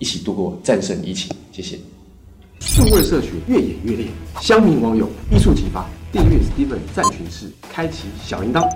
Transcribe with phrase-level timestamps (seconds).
[0.00, 1.30] 一起度过战胜疫情。
[1.52, 1.78] 谢谢。
[2.58, 4.06] 数位社群越演越烈，
[4.40, 8.66] 乡民网友一触即发，订阅 Steven 战群室，开启小铃铛，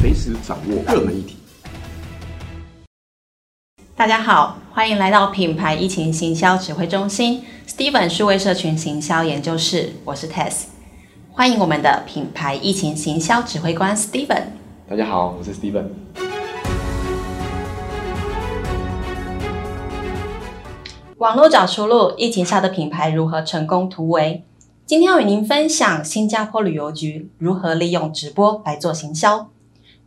[0.00, 1.36] 随时掌握热门议题。
[3.96, 10.64] 大家好，欢迎来到品牌疫情行销指挥中心，Steven 数位社群行销研究室，我是 Tess，
[11.32, 14.44] 欢迎我们的品牌疫情行销指挥官 Steven。
[14.86, 15.86] 大家好，我是 Steven。
[21.18, 24.42] 网络找出路，疫情下的品牌如何成功突围？
[24.84, 29.48] 今天要与您分享新加坡旅游局如何利用直播来做行销。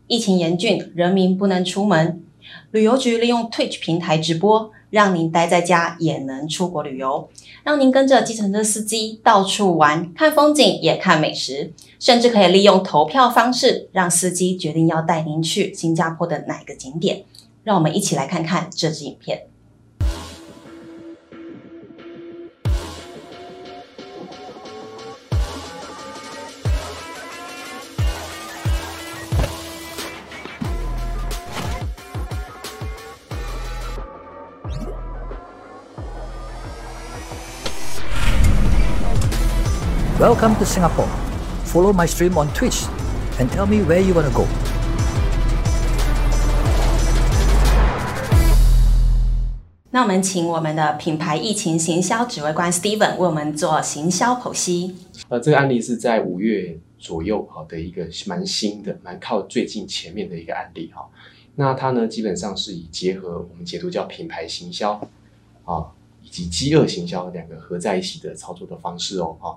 [0.07, 2.21] 疫情严峻，人民不能出门。
[2.71, 7.29] 旅游局利用 Twitch 平台直播，让您待在家也能出国旅游，
[7.63, 17.23] 让您跟着计程车司机到处玩，看风景也看美食，甚至可以利用投票方式，让司机决定要带您去新加坡的哪个景点。
[17.63, 19.43] 让我们一起来看看这支影片。
[40.19, 41.07] Welcome to Singapore.
[41.66, 42.88] Follow my stream on Twitch
[43.39, 44.47] and tell me where you want to go.
[49.91, 54.95] 那我们请我们的品牌疫情行销指挥官 Steven 为我们做行销剖析。
[55.29, 61.07] 呃，这个案例是在五月左右好的一个蛮新的、蛮靠最近前面的一个案例哈。
[61.53, 64.94] 那它呢，基本上是以结合我们解读叫品牌行销
[65.63, 65.85] 啊，
[66.23, 69.56] 以及饥饿行销两个合在一起的操作的方式哦哈。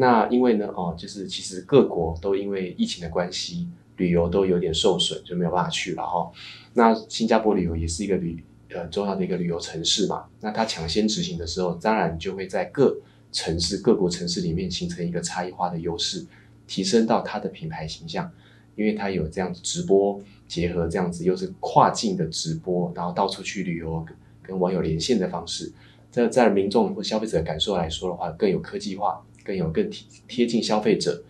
[0.00, 3.68] 那因为呢，哦，就是其实各国都因为疫情的关系，
[3.98, 6.32] 旅游都有点受损，就没有办法去了哈。
[6.72, 10.24] 那新加坡旅游也是一个旅呃重要的一个旅游城市嘛。
[10.40, 12.96] 那它抢先执行的时候，当然就会在各
[13.30, 16.24] 城市、各国城市里面形成一个差异化的优势，
[16.66, 18.30] 提升到它的品牌形象。
[18.76, 20.18] 因为它有这样子直播
[20.48, 24.02] 结合，这样子又是跨境的直播，然后到处去旅游，
[24.42, 25.70] 跟网友连线的方式，
[26.10, 29.22] 在在民众或消费者感受来说的话，更有科技化。
[29.50, 31.20] 更有更贴贴近消费者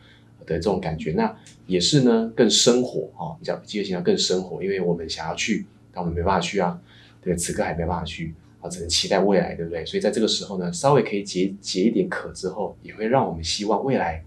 [0.44, 1.34] 的这种感觉，那
[1.66, 6.78] 也是呢，更生活哦，比较饥饿形象更生活，因为我们想要去，但我们没办法去啊，
[7.22, 9.86] 对，此刻还没办法去啊，只能期待未来，对不对？
[9.86, 14.22] 所以在这个时候呢，稍微可以解解一点渴之后，也会让我们希望未来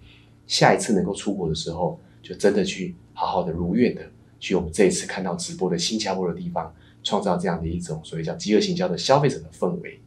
[0.47, 4.01] 下一次能够出国的时候，就真的去好好的如愿的
[4.39, 6.73] 去我们这一次看到直播的新加坡的地方，
[7.03, 9.99] 创造这样的一种所谓叫饥饿行销的消费者的氛围。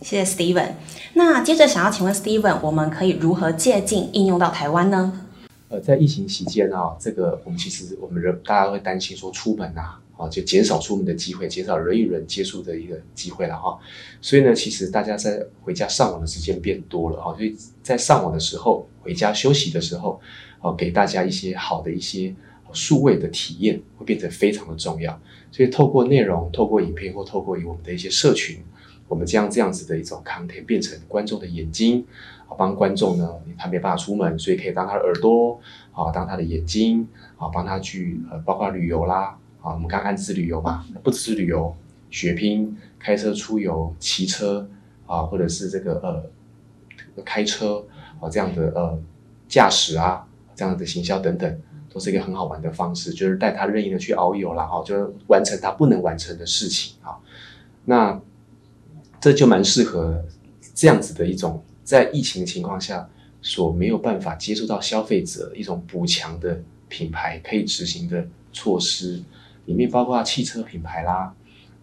[0.00, 0.72] 谢谢 Steven。
[1.14, 5.26] 那接着想要请问 Steven，我们可以如何借鉴应用到台湾呢？
[5.68, 13.78] 呃，在疫情期间啊，这个我们其实我们人大家会担心说出门啊，啊就减少出门的机会，减少人与人接触的一个机会了哈。
[14.20, 20.20] 所以呢，其实大家在回家上网的时间变多了哈，所以在上网的时候，回家休息的时候，
[20.60, 22.34] 哦，给大家一些好的一些
[22.72, 25.18] 数位的体验，会变得非常的重要。
[25.50, 28.58] 所以透过内容，透过影片或透过我们的一些社群。
[29.08, 32.04] 我们将这样子的一种 content 变成观众的眼睛，
[32.48, 35.60] 啊，帮观众呢，他没办法出门，所以可以当他的耳朵，
[35.92, 37.06] 啊，当他的眼睛，
[37.36, 41.74] 啊，帮他去呃，包括旅游啦，啊，我们刚安置旅游嘛，不只是旅游，
[42.10, 44.68] 血拼、开车出游、骑车，
[45.06, 46.00] 啊，或者是这个
[47.16, 47.84] 呃开车，
[48.20, 48.98] 啊，这样的呃
[49.46, 51.60] 驾驶啊，这样的行销等等，
[51.92, 57.18] 都是一个很好玩的方式，就是带他任意的去遨游啦，哈，就完成他不能完成的事情啊。
[57.84, 58.18] 那
[59.24, 60.22] 这就蛮适合
[60.74, 63.08] 这样子的一种在疫情的情况下
[63.40, 69.22] 所没有办法接触到消费者一种补强的品牌可以执行的措施，
[69.64, 71.34] 里面包括汽车品牌啦、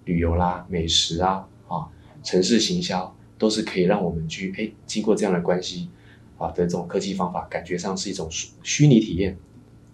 [0.05, 1.89] 旅游啦、美食啊、啊
[2.21, 5.89] 城市行销，都是可以让我们去哎经过这样的关系
[6.37, 9.35] 啊的这种科技方法，感觉上是一种虚虚拟体验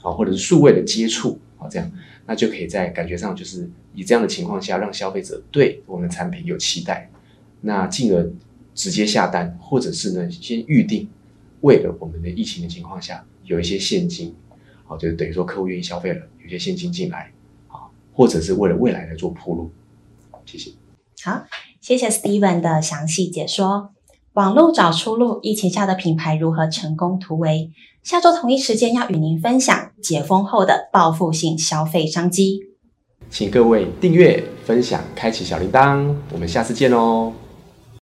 [0.01, 1.89] 啊，或者是数位的接触啊，这样
[2.25, 7.09] 那就可以在感觉上就是以这样的情况下，让消费者对我们的产品有期待，
[7.62, 8.31] 那进而
[8.74, 11.07] 直接下单，或者是呢先预定，
[11.62, 14.36] 为了我们的疫情的情况下有一些现金，
[14.86, 17.31] 好，就是等于说客户愿意消费了，有些现金进来，
[17.68, 19.71] 啊，或者是为了未来来做铺路，
[20.45, 20.71] 谢谢。
[21.24, 21.45] 好，
[21.81, 23.92] 谢谢 Steven 的详细解说。
[24.33, 27.71] 网络找出路，疫情下的品牌如何成功突围？
[28.03, 32.60] 下周同一时间要与您分享解封后的报复性消费商机。
[33.31, 37.33] 请各位订阅、分享、开启小铃铛，我们下次见哦。